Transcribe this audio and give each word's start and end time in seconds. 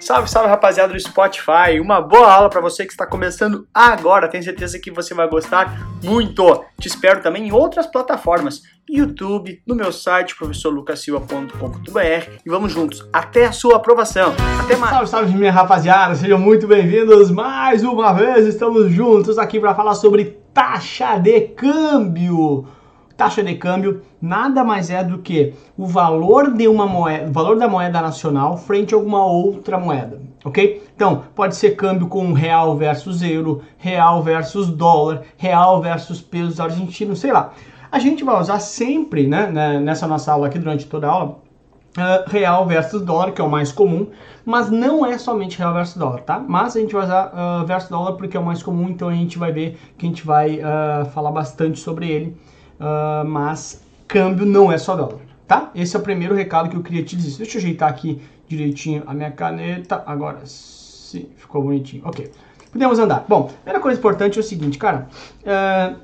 Salve, 0.00 0.28
salve 0.28 0.48
rapaziada 0.48 0.92
do 0.92 1.00
Spotify. 1.00 1.78
Uma 1.80 2.00
boa 2.00 2.32
aula 2.32 2.50
para 2.50 2.60
você 2.60 2.84
que 2.84 2.92
está 2.92 3.06
começando 3.06 3.66
agora. 3.72 4.28
Tenho 4.28 4.42
certeza 4.42 4.78
que 4.78 4.90
você 4.90 5.14
vai 5.14 5.28
gostar 5.28 5.88
muito. 6.02 6.64
Te 6.80 6.88
espero 6.88 7.22
também 7.22 7.48
em 7.48 7.52
outras 7.52 7.86
plataformas, 7.86 8.62
YouTube, 8.88 9.62
no 9.66 9.74
meu 9.74 9.92
site 9.92 10.36
professorlucasilva.com.br 10.36 12.30
e 12.44 12.50
vamos 12.50 12.72
juntos 12.72 13.08
até 13.12 13.46
a 13.46 13.52
sua 13.52 13.76
aprovação. 13.76 14.34
Até 14.60 14.76
mais. 14.76 14.92
Salve, 14.92 15.10
salve 15.10 15.34
minha 15.34 15.52
rapaziada. 15.52 16.14
Sejam 16.14 16.38
muito 16.38 16.66
bem-vindos 16.66 17.30
mais 17.30 17.84
uma 17.84 18.12
vez. 18.12 18.46
Estamos 18.46 18.90
juntos 18.92 19.38
aqui 19.38 19.60
para 19.60 19.74
falar 19.74 19.94
sobre 19.94 20.38
taxa 20.52 21.16
de 21.18 21.40
câmbio 21.40 22.66
taxa 23.16 23.42
de 23.42 23.54
câmbio 23.54 24.02
nada 24.20 24.62
mais 24.62 24.90
é 24.90 25.02
do 25.02 25.18
que 25.18 25.54
o 25.76 25.86
valor 25.86 26.52
de 26.52 26.68
uma 26.68 26.86
moeda, 26.86 27.28
o 27.28 27.32
valor 27.32 27.58
da 27.58 27.68
moeda 27.68 28.00
nacional 28.00 28.56
frente 28.56 28.94
a 28.94 28.96
alguma 28.96 29.24
outra 29.26 29.78
moeda, 29.78 30.20
ok? 30.44 30.82
Então, 30.94 31.24
pode 31.34 31.56
ser 31.56 31.76
câmbio 31.76 32.08
com 32.08 32.32
real 32.32 32.76
versus 32.76 33.22
euro, 33.22 33.62
real 33.78 34.22
versus 34.22 34.68
dólar, 34.68 35.22
real 35.36 35.80
versus 35.80 36.20
pesos 36.20 36.60
argentinos, 36.60 37.18
sei 37.18 37.32
lá. 37.32 37.52
A 37.90 37.98
gente 37.98 38.24
vai 38.24 38.40
usar 38.40 38.58
sempre, 38.60 39.26
né, 39.26 39.48
né 39.48 39.80
nessa 39.80 40.06
nossa 40.06 40.32
aula 40.32 40.46
aqui, 40.46 40.58
durante 40.58 40.86
toda 40.86 41.08
a 41.08 41.10
aula, 41.10 41.38
uh, 41.98 42.30
real 42.30 42.66
versus 42.66 43.02
dólar, 43.02 43.32
que 43.32 43.40
é 43.40 43.44
o 43.44 43.50
mais 43.50 43.72
comum, 43.72 44.06
mas 44.44 44.70
não 44.70 45.04
é 45.04 45.18
somente 45.18 45.58
real 45.58 45.74
versus 45.74 45.96
dólar, 45.96 46.20
tá? 46.20 46.38
Mas 46.38 46.76
a 46.76 46.80
gente 46.80 46.94
vai 46.94 47.04
usar 47.04 47.32
uh, 47.34 47.66
versus 47.66 47.90
dólar 47.90 48.12
porque 48.12 48.36
é 48.36 48.40
o 48.40 48.44
mais 48.44 48.62
comum, 48.62 48.88
então 48.88 49.08
a 49.08 49.14
gente 49.14 49.38
vai 49.38 49.52
ver 49.52 49.78
que 49.98 50.06
a 50.06 50.08
gente 50.08 50.24
vai 50.24 50.60
uh, 50.60 51.04
falar 51.12 51.30
bastante 51.30 51.78
sobre 51.78 52.10
ele 52.10 52.36
uh, 52.80 53.26
mas 53.26 53.82
câmbio 54.06 54.44
não 54.44 54.70
é 54.70 54.78
só 54.78 54.94
dólar, 54.94 55.20
tá? 55.46 55.70
Esse 55.74 55.96
é 55.96 55.98
o 55.98 56.02
primeiro 56.02 56.34
recado 56.34 56.68
que 56.68 56.76
eu 56.76 56.82
queria 56.82 57.02
te 57.02 57.16
dizer. 57.16 57.38
Deixa 57.38 57.58
eu 57.58 57.60
ajeitar 57.60 57.88
aqui 57.88 58.20
direitinho 58.48 59.02
a 59.06 59.14
minha 59.14 59.30
caneta. 59.30 60.02
Agora 60.06 60.40
sim, 60.44 61.28
ficou 61.36 61.62
bonitinho. 61.62 62.02
Ok, 62.04 62.30
podemos 62.70 62.98
andar. 62.98 63.24
Bom, 63.28 63.44
a 63.44 63.52
primeira 63.62 63.80
coisa 63.80 63.98
importante 63.98 64.38
é 64.38 64.40
o 64.40 64.44
seguinte, 64.44 64.78
cara. 64.78 65.08
Uh, 65.42 65.96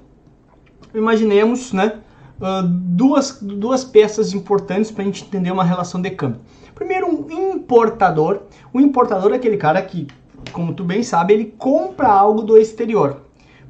imaginemos, 0.94 1.72
né? 1.72 1.98
Uh, 2.41 2.62
duas, 2.62 3.38
duas 3.42 3.84
peças 3.84 4.32
importantes 4.32 4.91
para 4.91 5.03
a 5.03 5.06
gente 5.06 5.25
entender 5.25 5.50
uma 5.50 5.64
relação 5.64 6.00
de 6.00 6.10
câmbio. 6.10 6.41
Primeiro, 6.75 7.08
um 7.08 7.56
importador. 7.56 8.42
O 8.72 8.80
importador 8.80 9.32
é 9.32 9.36
aquele 9.36 9.56
cara 9.56 9.82
que, 9.82 10.06
como 10.53 10.72
tu 10.72 10.84
bem 10.84 11.03
sabe, 11.03 11.34
ele 11.34 11.55
compra 11.58 12.08
algo 12.08 12.42
do 12.42 12.56
exterior. 12.56 13.22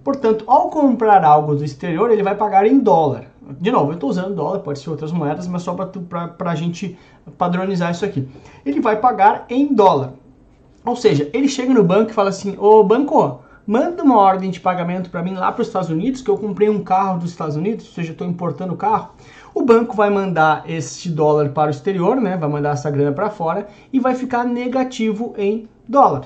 Portanto, 0.09 0.42
ao 0.47 0.70
comprar 0.70 1.23
algo 1.23 1.55
do 1.55 1.62
exterior, 1.62 2.11
ele 2.11 2.23
vai 2.23 2.34
pagar 2.34 2.67
em 2.67 2.78
dólar. 2.78 3.27
De 3.61 3.70
novo, 3.70 3.91
eu 3.91 3.95
estou 3.95 4.09
usando 4.09 4.34
dólar, 4.34 4.61
pode 4.61 4.78
ser 4.78 4.89
outras 4.89 5.12
moedas, 5.12 5.47
mas 5.47 5.61
só 5.61 5.75
para 5.75 6.50
a 6.50 6.55
gente 6.55 6.98
padronizar 7.37 7.91
isso 7.91 8.06
aqui. 8.06 8.27
Ele 8.65 8.81
vai 8.81 8.97
pagar 8.97 9.45
em 9.50 9.75
dólar. 9.75 10.15
Ou 10.83 10.97
seja, 10.97 11.28
ele 11.34 11.47
chega 11.47 11.75
no 11.75 11.84
banco 11.84 12.11
e 12.11 12.15
fala 12.15 12.31
assim: 12.31 12.56
Ô 12.59 12.83
banco, 12.83 13.41
manda 13.67 14.03
uma 14.03 14.17
ordem 14.17 14.50
de 14.50 14.59
pagamento 14.59 15.11
para 15.11 15.23
mim 15.23 15.34
lá 15.34 15.53
para 15.53 15.61
os 15.61 15.69
Estados 15.69 15.91
Unidos, 15.91 16.22
que 16.22 16.31
eu 16.31 16.39
comprei 16.39 16.70
um 16.70 16.83
carro 16.83 17.19
dos 17.19 17.31
Estados 17.31 17.56
Unidos, 17.56 17.87
ou 17.89 17.93
seja, 17.93 18.12
estou 18.12 18.27
importando 18.27 18.72
o 18.72 18.78
carro. 18.78 19.11
O 19.55 19.61
banco 19.61 19.95
vai 19.95 20.09
mandar 20.09 20.65
este 20.67 21.11
dólar 21.11 21.50
para 21.50 21.67
o 21.67 21.70
exterior, 21.70 22.17
né? 22.17 22.34
Vai 22.39 22.48
mandar 22.48 22.70
essa 22.70 22.91
grana 22.91 23.12
para 23.12 23.28
fora 23.28 23.69
e 23.93 24.00
vai 24.00 24.15
ficar 24.15 24.43
negativo 24.43 25.34
em 25.37 25.69
dólar. 25.87 26.25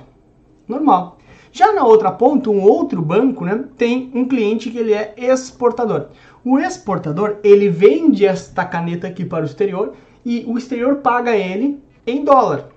Normal. 0.68 1.18
Já 1.52 1.70
na 1.70 1.84
outra 1.84 2.10
ponta, 2.10 2.48
um 2.48 2.62
outro 2.62 3.02
banco 3.02 3.44
né, 3.44 3.62
tem 3.76 4.10
um 4.14 4.26
cliente 4.26 4.70
que 4.70 4.78
ele 4.78 4.94
é 4.94 5.12
exportador. 5.18 6.06
O 6.42 6.58
exportador 6.58 7.36
ele 7.44 7.68
vende 7.68 8.24
esta 8.24 8.64
caneta 8.64 9.06
aqui 9.06 9.22
para 9.22 9.42
o 9.42 9.46
exterior 9.46 9.92
e 10.24 10.44
o 10.46 10.56
exterior 10.56 10.96
paga 10.96 11.36
ele 11.36 11.78
em 12.06 12.24
dólar. 12.24 12.68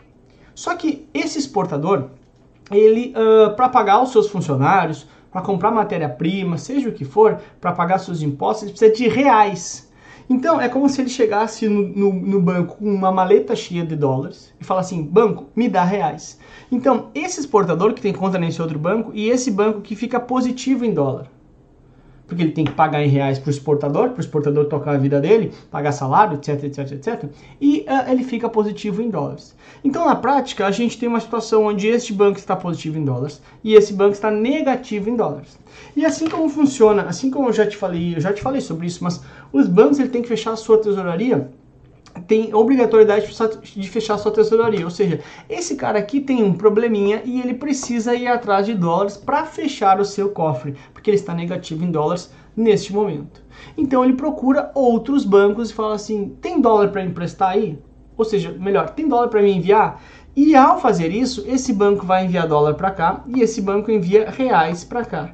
Só 0.53 0.75
que 0.75 1.07
esse 1.13 1.39
exportador, 1.39 2.09
ele 2.69 3.13
uh, 3.15 3.55
para 3.55 3.69
pagar 3.69 4.03
os 4.03 4.11
seus 4.11 4.29
funcionários, 4.29 5.07
para 5.31 5.41
comprar 5.41 5.71
matéria-prima, 5.71 6.57
seja 6.57 6.89
o 6.89 6.93
que 6.93 7.05
for, 7.05 7.39
para 7.61 7.71
pagar 7.71 7.97
seus 7.99 8.21
impostos, 8.21 8.63
ele 8.63 8.71
precisa 8.71 8.93
de 8.93 9.07
reais. 9.07 9.91
Então, 10.29 10.59
é 10.59 10.67
como 10.67 10.89
se 10.89 11.01
ele 11.01 11.09
chegasse 11.09 11.67
no, 11.67 11.87
no, 11.87 12.13
no, 12.13 12.41
banco 12.41 12.77
com 12.77 12.85
uma 12.85 13.11
maleta 13.11 13.55
cheia 13.55 13.85
de 13.85 13.95
dólares 13.95 14.51
e 14.59 14.63
falasse 14.63 14.95
assim, 14.95 15.03
banco, 15.03 15.47
me 15.55 15.69
dá 15.69 15.83
reais. 15.83 16.39
Então, 16.71 17.09
esse 17.13 17.39
exportador 17.39 17.93
que 17.93 18.01
tem 18.01 18.11
conta 18.11 18.39
nesse 18.39 18.61
outro 18.61 18.79
banco 18.79 19.11
e 19.13 19.29
esse 19.29 19.51
banco 19.51 19.81
que 19.81 19.95
fica 19.95 20.19
positivo 20.19 20.83
em 20.83 20.93
dólar 20.93 21.27
porque 22.27 22.41
ele 22.41 22.51
tem 22.51 22.65
que 22.65 22.71
pagar 22.71 23.03
em 23.03 23.07
reais 23.07 23.37
para 23.37 23.47
o 23.47 23.51
exportador, 23.51 24.09
para 24.09 24.17
o 24.17 24.21
exportador 24.21 24.65
tocar 24.65 24.95
a 24.95 24.97
vida 24.97 25.19
dele, 25.19 25.51
pagar 25.69 25.91
salário, 25.91 26.35
etc, 26.35 26.63
etc, 26.63 26.91
etc, 26.91 27.23
e 27.61 27.85
uh, 27.87 28.11
ele 28.11 28.23
fica 28.23 28.49
positivo 28.49 29.01
em 29.01 29.09
dólares. 29.09 29.55
Então, 29.83 30.05
na 30.05 30.15
prática, 30.15 30.65
a 30.65 30.71
gente 30.71 30.97
tem 30.97 31.07
uma 31.07 31.19
situação 31.19 31.65
onde 31.65 31.87
este 31.87 32.13
banco 32.13 32.39
está 32.39 32.55
positivo 32.55 32.97
em 32.97 33.05
dólares 33.05 33.41
e 33.63 33.73
esse 33.73 33.93
banco 33.93 34.13
está 34.13 34.31
negativo 34.31 35.09
em 35.09 35.15
dólares. 35.15 35.57
E 35.95 36.05
assim 36.05 36.27
como 36.27 36.49
funciona, 36.49 37.03
assim 37.03 37.29
como 37.29 37.49
eu 37.49 37.53
já 37.53 37.67
te 37.67 37.77
falei, 37.77 38.15
eu 38.15 38.21
já 38.21 38.33
te 38.33 38.41
falei 38.41 38.61
sobre 38.61 38.87
isso, 38.87 39.03
mas 39.03 39.21
os 39.51 39.67
bancos 39.67 39.99
ele 39.99 40.09
tem 40.09 40.21
que 40.21 40.27
fechar 40.27 40.53
a 40.53 40.55
sua 40.55 40.77
tesouraria 40.77 41.49
tem 42.27 42.53
obrigatoriedade 42.53 43.27
de 43.75 43.89
fechar 43.89 44.17
sua 44.17 44.31
tesouraria. 44.31 44.85
Ou 44.85 44.91
seja, 44.91 45.19
esse 45.49 45.75
cara 45.75 45.99
aqui 45.99 46.19
tem 46.19 46.43
um 46.43 46.53
probleminha 46.53 47.21
e 47.25 47.39
ele 47.39 47.53
precisa 47.53 48.15
ir 48.15 48.27
atrás 48.27 48.65
de 48.65 48.73
dólares 48.73 49.17
para 49.17 49.45
fechar 49.45 49.99
o 49.99 50.05
seu 50.05 50.29
cofre, 50.29 50.75
porque 50.93 51.09
ele 51.09 51.17
está 51.17 51.33
negativo 51.33 51.83
em 51.83 51.91
dólares 51.91 52.31
neste 52.55 52.93
momento. 52.93 53.43
Então 53.77 54.03
ele 54.03 54.13
procura 54.13 54.71
outros 54.73 55.25
bancos 55.25 55.69
e 55.69 55.73
fala 55.73 55.95
assim: 55.95 56.35
tem 56.41 56.61
dólar 56.61 56.89
para 56.89 57.03
emprestar 57.03 57.51
aí? 57.51 57.79
Ou 58.17 58.25
seja, 58.25 58.51
melhor, 58.51 58.89
tem 58.91 59.07
dólar 59.07 59.27
para 59.27 59.41
me 59.41 59.51
enviar? 59.51 60.01
E 60.35 60.55
ao 60.55 60.79
fazer 60.79 61.11
isso, 61.11 61.45
esse 61.47 61.71
banco 61.71 62.05
vai 62.05 62.25
enviar 62.25 62.47
dólar 62.47 62.73
para 62.73 62.91
cá 62.91 63.23
e 63.27 63.41
esse 63.41 63.61
banco 63.61 63.89
envia 63.89 64.29
reais 64.29 64.83
para 64.83 65.05
cá, 65.05 65.33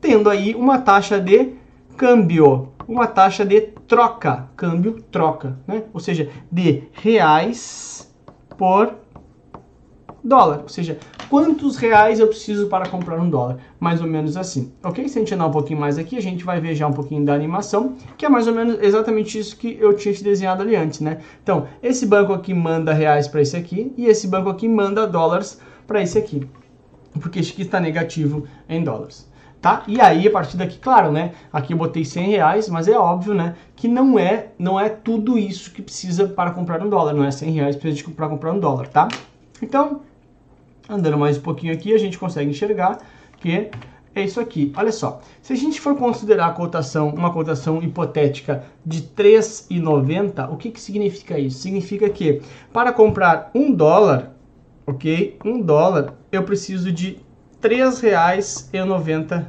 tendo 0.00 0.28
aí 0.28 0.54
uma 0.54 0.78
taxa 0.78 1.20
de 1.20 1.52
câmbio 1.96 2.73
uma 2.86 3.06
taxa 3.06 3.44
de 3.44 3.60
troca, 3.60 4.48
câmbio 4.56 5.02
troca, 5.10 5.58
né? 5.66 5.84
Ou 5.92 6.00
seja, 6.00 6.28
de 6.50 6.84
reais 6.92 8.12
por 8.56 8.94
dólar. 10.22 10.60
Ou 10.62 10.68
seja, 10.68 10.98
quantos 11.28 11.76
reais 11.76 12.18
eu 12.18 12.28
preciso 12.28 12.68
para 12.68 12.88
comprar 12.88 13.20
um 13.20 13.28
dólar? 13.28 13.58
Mais 13.78 14.00
ou 14.00 14.06
menos 14.06 14.36
assim, 14.36 14.72
ok? 14.82 15.08
Se 15.08 15.18
a 15.18 15.20
gente 15.20 15.34
andar 15.34 15.46
um 15.46 15.52
pouquinho 15.52 15.78
mais 15.78 15.98
aqui, 15.98 16.16
a 16.16 16.22
gente 16.22 16.44
vai 16.44 16.60
ver 16.60 16.74
já 16.74 16.86
um 16.86 16.92
pouquinho 16.92 17.24
da 17.24 17.34
animação, 17.34 17.94
que 18.16 18.24
é 18.24 18.28
mais 18.28 18.46
ou 18.46 18.54
menos 18.54 18.78
exatamente 18.82 19.38
isso 19.38 19.56
que 19.56 19.76
eu 19.80 19.94
tinha 19.94 20.14
te 20.14 20.24
desenhado 20.24 20.62
ali 20.62 20.74
antes, 20.74 21.00
né? 21.00 21.18
Então, 21.42 21.66
esse 21.82 22.06
banco 22.06 22.32
aqui 22.32 22.54
manda 22.54 22.92
reais 22.92 23.28
para 23.28 23.42
esse 23.42 23.56
aqui, 23.56 23.92
e 23.96 24.06
esse 24.06 24.26
banco 24.26 24.48
aqui 24.48 24.68
manda 24.68 25.06
dólares 25.06 25.60
para 25.86 26.02
esse 26.02 26.16
aqui, 26.16 26.48
porque 27.20 27.40
este 27.40 27.52
aqui 27.52 27.62
está 27.62 27.78
negativo 27.78 28.44
em 28.68 28.82
dólares 28.82 29.32
tá? 29.64 29.82
E 29.88 29.98
aí, 29.98 30.28
a 30.28 30.30
partir 30.30 30.58
daqui, 30.58 30.78
claro, 30.78 31.10
né? 31.10 31.32
Aqui 31.50 31.72
eu 31.72 31.78
botei 31.78 32.04
100 32.04 32.28
reais, 32.28 32.68
mas 32.68 32.86
é 32.86 32.98
óbvio, 32.98 33.32
né? 33.32 33.56
Que 33.74 33.88
não 33.88 34.18
é, 34.18 34.48
não 34.58 34.78
é 34.78 34.90
tudo 34.90 35.38
isso 35.38 35.70
que 35.72 35.80
precisa 35.80 36.28
para 36.28 36.50
comprar 36.50 36.82
um 36.82 36.88
dólar, 36.90 37.14
não 37.14 37.24
é 37.24 37.30
100 37.30 37.50
reais 37.50 37.74
precisa 37.74 38.10
para 38.10 38.28
comprar 38.28 38.52
um 38.52 38.60
dólar, 38.60 38.88
tá? 38.88 39.08
Então, 39.62 40.02
andando 40.86 41.16
mais 41.16 41.38
um 41.38 41.40
pouquinho 41.40 41.72
aqui, 41.72 41.94
a 41.94 41.98
gente 41.98 42.18
consegue 42.18 42.50
enxergar 42.50 42.98
que 43.38 43.70
é 44.14 44.22
isso 44.22 44.38
aqui. 44.38 44.70
Olha 44.76 44.92
só, 44.92 45.22
se 45.40 45.54
a 45.54 45.56
gente 45.56 45.80
for 45.80 45.96
considerar 45.96 46.48
a 46.48 46.52
cotação, 46.52 47.08
uma 47.08 47.32
cotação 47.32 47.82
hipotética 47.82 48.66
de 48.84 49.00
3,90, 49.00 50.52
o 50.52 50.58
que, 50.58 50.72
que 50.72 50.80
significa 50.80 51.38
isso? 51.38 51.60
Significa 51.60 52.10
que 52.10 52.42
para 52.70 52.92
comprar 52.92 53.50
um 53.54 53.72
dólar, 53.72 54.34
ok? 54.86 55.38
Um 55.42 55.62
dólar, 55.62 56.12
eu 56.30 56.42
preciso 56.42 56.92
de 56.92 57.23
R$ 57.64 57.70
3,90 57.70 59.44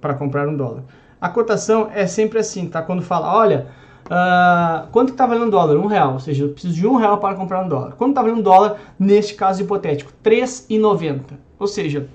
para 0.00 0.14
comprar 0.14 0.48
um 0.48 0.56
dólar. 0.56 0.82
A 1.20 1.28
cotação 1.28 1.88
é 1.94 2.08
sempre 2.08 2.40
assim, 2.40 2.66
tá? 2.66 2.82
Quando 2.82 3.02
fala, 3.02 3.32
olha, 3.32 3.68
uh, 4.06 4.88
quanto 4.90 5.12
está 5.12 5.26
valendo 5.26 5.46
um 5.46 5.50
dólar? 5.50 5.76
Um 5.76 5.86
real, 5.86 6.14
ou 6.14 6.18
seja, 6.18 6.44
eu 6.44 6.48
preciso 6.48 6.74
de 6.74 6.84
um 6.86 6.96
real 6.96 7.18
para 7.18 7.36
comprar 7.36 7.64
um 7.64 7.68
dólar. 7.68 7.92
Quanto 7.92 8.10
está 8.10 8.22
valendo 8.22 8.40
um 8.40 8.42
dólar 8.42 8.78
neste 8.98 9.34
caso 9.34 9.62
hipotético? 9.62 10.10
R$ 10.24 10.30
3,90. 10.30 11.20
Ou 11.58 11.68
seja, 11.68 12.08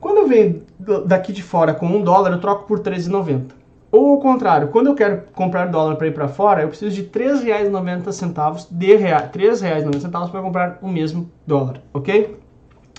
quando 0.00 0.18
eu 0.18 0.26
venho 0.26 0.62
daqui 1.06 1.32
de 1.32 1.42
fora 1.42 1.74
com 1.74 1.86
um 1.86 2.02
dólar, 2.02 2.32
eu 2.32 2.40
troco 2.40 2.66
por 2.66 2.78
R$ 2.78 2.90
13,90. 2.90 3.58
Ou 3.90 4.10
ao 4.10 4.18
contrário, 4.18 4.68
quando 4.68 4.88
eu 4.88 4.94
quero 4.94 5.22
comprar 5.32 5.66
dólar 5.66 5.96
para 5.96 6.08
ir 6.08 6.12
para 6.12 6.28
fora, 6.28 6.62
eu 6.62 6.68
preciso 6.68 6.94
de 6.94 7.04
3,90 7.04 8.66
de 8.70 8.96
reais, 8.96 9.30
R$ 9.32 9.50
3,90 9.50 10.30
para 10.30 10.42
comprar 10.42 10.78
o 10.82 10.88
mesmo 10.88 11.30
dólar, 11.46 11.80
ok? 11.94 12.36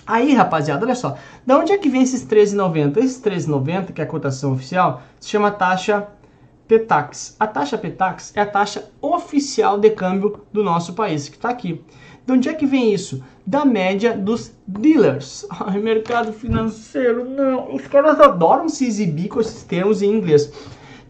Aí, 0.09 0.33
rapaziada, 0.33 0.83
olha 0.83 0.95
só. 0.95 1.15
Da 1.45 1.59
onde 1.59 1.71
é 1.71 1.77
que 1.77 1.87
vem 1.87 2.01
esses 2.01 2.25
13,90? 2.25 2.97
Esses 2.97 3.21
13,90, 3.21 3.93
que 3.93 4.01
é 4.01 4.03
a 4.03 4.07
cotação 4.07 4.53
oficial, 4.53 5.03
se 5.19 5.29
chama 5.29 5.51
taxa 5.51 6.07
PETAX. 6.67 7.35
A 7.39 7.45
taxa 7.45 7.77
PETAX 7.77 8.33
é 8.35 8.41
a 8.41 8.45
taxa 8.47 8.89
oficial 8.99 9.77
de 9.77 9.91
câmbio 9.91 10.41
do 10.51 10.63
nosso 10.63 10.93
país, 10.93 11.29
que 11.29 11.35
está 11.35 11.49
aqui. 11.49 11.83
De 12.25 12.33
onde 12.33 12.49
é 12.49 12.55
que 12.55 12.65
vem 12.65 12.91
isso? 12.91 13.23
Da 13.45 13.63
média 13.63 14.17
dos 14.17 14.51
dealers. 14.67 15.45
Ai, 15.47 15.77
mercado 15.77 16.33
financeiro, 16.33 17.29
não. 17.29 17.75
Os 17.75 17.85
caras 17.85 18.19
adoram 18.19 18.67
se 18.67 18.87
exibir 18.87 19.27
com 19.27 19.39
esses 19.39 19.61
termos 19.61 20.01
em 20.01 20.11
inglês. 20.11 20.51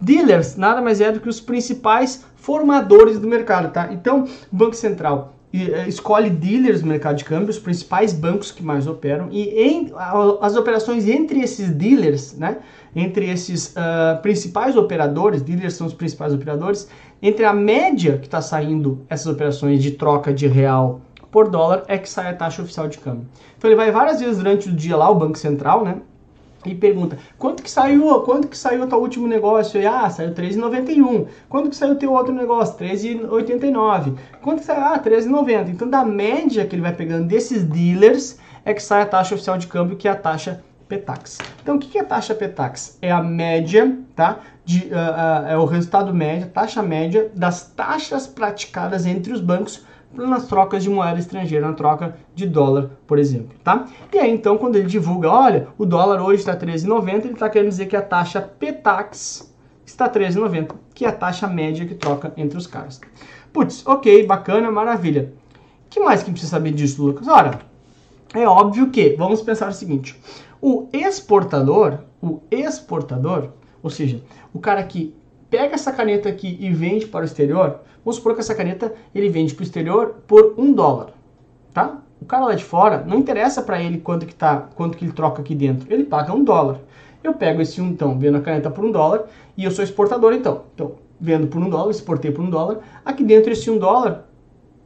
Dealers 0.02 0.58
nada 0.58 0.82
mais 0.82 1.00
é 1.00 1.10
do 1.10 1.22
que 1.22 1.30
os 1.30 1.40
principais 1.40 2.26
formadores 2.36 3.18
do 3.18 3.30
mercado, 3.30 3.72
tá? 3.72 3.94
Então, 3.94 4.28
Banco 4.52 4.76
Central 4.76 5.39
escolhe 5.52 6.30
dealers 6.30 6.82
no 6.82 6.88
mercado 6.88 7.18
de 7.18 7.26
câmbio, 7.26 7.50
os 7.50 7.58
principais 7.58 8.14
bancos 8.14 8.52
que 8.52 8.62
mais 8.62 8.86
operam, 8.86 9.30
e 9.32 9.50
em, 9.50 9.92
as 10.42 10.56
operações 10.56 11.08
entre 11.08 11.42
esses 11.42 11.72
dealers, 11.72 12.34
né, 12.38 12.58
entre 12.96 13.30
esses 13.30 13.70
uh, 13.70 14.22
principais 14.22 14.76
operadores, 14.76 15.42
dealers 15.42 15.74
são 15.74 15.88
os 15.88 15.94
principais 15.94 16.34
operadores, 16.34 16.88
entre 17.22 17.46
a 17.46 17.54
média 17.54 18.18
que 18.18 18.28
está 18.28 18.42
saindo 18.42 19.06
essas 19.10 19.28
operações 19.28 19.82
de 19.82 19.92
troca 19.92 20.34
de 20.34 20.48
real 20.48 21.02
por 21.32 21.50
dólar 21.50 21.84
é 21.88 21.98
que 21.98 22.10
sai 22.10 22.30
a 22.30 22.34
taxa 22.34 22.62
oficial 22.62 22.88
de 22.88 22.98
câmbio. 22.98 23.28
Então 23.58 23.70
ele 23.70 23.76
vai 23.76 23.92
várias 23.92 24.20
vezes 24.20 24.38
durante 24.38 24.70
o 24.70 24.74
dia 24.74 24.96
lá, 24.96 25.10
o 25.10 25.16
Banco 25.16 25.38
Central, 25.38 25.84
né? 25.84 25.98
E 26.66 26.76
pergunta, 26.76 27.18
quanto 27.38 27.64
que 27.64 27.72
saiu, 27.72 28.20
quanto 28.22 28.48
que 28.48 28.58
saiu 28.58 28.84
o 28.84 28.88
teu 28.88 29.00
último 29.00 29.28
negócio? 29.28 29.82
E, 29.82 29.88
ah, 29.88 30.10
saiu 30.10 30.34
13,91. 30.34 31.28
Quanto 31.48 31.70
que 31.70 31.76
saiu 31.76 31.94
o 31.94 31.96
teu 31.96 32.12
outro 32.12 32.34
negócio? 32.34 32.78
13,89. 32.78 34.16
Quanto 34.42 34.60
que 34.60 34.66
saiu? 34.66 34.84
Ah, 34.84 35.00
13,90. 35.00 35.70
Então, 35.70 35.90
da 35.90 36.04
média 36.04 36.66
que 36.66 36.76
ele 36.76 36.82
vai 36.82 36.94
pegando 36.94 37.28
desses 37.28 37.64
dealers, 37.64 38.38
é 38.66 38.74
que 38.74 38.84
sai 38.84 39.04
a 39.04 39.06
taxa 39.06 39.36
oficial 39.36 39.58
de 39.58 39.68
câmbio, 39.68 39.96
que 39.96 40.08
é 40.08 40.12
a 40.12 40.16
taxa 40.16 40.62
PETAX. 40.90 41.38
Então, 41.62 41.76
o 41.76 41.80
que 41.80 41.98
é 41.98 42.02
a 42.02 42.06
taxa 42.06 42.34
PETAX? 42.34 42.98
É 43.02 43.12
a 43.12 43.22
média, 43.22 43.98
tá? 44.16 44.40
De, 44.66 44.88
uh, 44.88 44.90
uh, 44.90 45.48
é 45.48 45.58
o 45.58 45.66
resultado 45.66 46.14
médio, 46.14 46.50
taxa 46.50 46.84
média 46.84 47.32
das 47.34 47.72
taxas 47.72 48.28
praticadas 48.28 49.06
entre 49.06 49.32
os 49.32 49.40
bancos 49.40 49.86
nas 50.14 50.48
trocas 50.48 50.84
de 50.84 50.90
moeda 50.90 51.20
estrangeira, 51.20 51.68
na 51.68 51.74
troca 51.74 52.18
de 52.34 52.48
dólar, 52.48 52.90
por 53.06 53.20
exemplo, 53.20 53.58
tá? 53.64 53.86
E 54.12 54.18
aí, 54.18 54.32
então, 54.32 54.58
quando 54.58 54.76
ele 54.76 54.88
divulga, 54.88 55.30
olha, 55.30 55.68
o 55.78 55.86
dólar 55.86 56.22
hoje 56.22 56.40
está 56.40 56.56
13,90, 56.56 57.26
ele 57.26 57.34
está 57.34 57.50
querendo 57.50 57.70
dizer 57.70 57.86
que 57.86 57.96
a 57.96 58.02
taxa 58.02 58.42
PETAX 58.42 59.54
está 59.86 60.10
13,90, 60.10 60.72
que 60.94 61.06
é 61.06 61.10
a 61.10 61.12
taxa 61.12 61.48
média 61.48 61.86
que 61.86 61.96
troca 61.96 62.34
entre 62.38 62.58
os 62.58 62.66
caras. 62.66 63.00
Putz, 63.54 63.86
ok, 63.86 64.26
bacana, 64.26 64.72
maravilha. 64.72 65.34
Que 65.90 66.00
mais 66.00 66.22
que 66.22 66.32
precisa 66.32 66.52
saber 66.52 66.72
disso, 66.72 67.04
Lucas? 67.04 67.28
Ora, 67.28 67.60
é 68.34 68.48
óbvio 68.48 68.90
que, 68.90 69.16
vamos 69.16 69.42
pensar 69.42 69.70
o 69.70 69.74
seguinte, 69.74 70.20
o 70.62 70.88
exportador, 70.94 72.00
o 72.22 72.42
exportador, 72.52 73.50
ou 73.82 73.90
seja, 73.90 74.22
o 74.54 74.60
cara 74.60 74.84
que 74.84 75.16
pega 75.50 75.74
essa 75.74 75.92
caneta 75.92 76.30
aqui 76.30 76.58
e 76.60 76.70
vende 76.72 77.08
para 77.08 77.22
o 77.22 77.26
exterior, 77.26 77.80
vamos 78.04 78.18
supor 78.18 78.34
que 78.34 78.40
essa 78.40 78.56
caneta 78.56 78.94
ele 79.14 79.30
vende 79.30 79.54
para 79.54 79.62
o 79.62 79.66
exterior 79.66 80.16
por 80.28 80.56
um 80.58 80.72
dólar, 80.74 81.14
tá? 81.74 82.02
O 82.22 82.26
cara 82.26 82.46
lá 82.46 82.54
de 82.54 82.64
fora, 82.64 83.04
não 83.08 83.18
interessa 83.18 83.62
para 83.62 83.82
ele 83.82 84.00
quanto 84.00 84.26
que, 84.26 84.36
tá, 84.36 84.68
quanto 84.76 84.98
que 84.98 85.06
ele 85.06 85.14
troca 85.14 85.42
aqui 85.42 85.56
dentro, 85.56 85.92
ele 85.92 86.04
paga 86.04 86.34
um 86.34 86.44
dólar. 86.44 86.80
Eu 87.24 87.34
pego 87.34 87.62
esse 87.62 87.82
um, 87.82 87.88
então, 87.88 88.18
vendo 88.18 88.38
a 88.38 88.42
caneta 88.42 88.70
por 88.70 88.84
um 88.84 88.92
dólar, 88.92 89.26
e 89.58 89.64
eu 89.64 89.72
sou 89.72 89.84
exportador, 89.84 90.34
então. 90.34 90.64
Então, 90.74 90.94
vendo 91.20 91.48
por 91.48 91.62
um 91.62 91.70
dólar, 91.70 91.92
exportei 91.92 92.32
por 92.32 92.44
um 92.44 92.50
dólar. 92.50 92.80
Aqui 93.04 93.24
dentro, 93.24 93.52
esse 93.52 93.70
um 93.70 93.78
dólar, 93.78 94.26